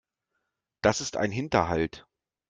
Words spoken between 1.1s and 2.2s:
ein Hinterhalt.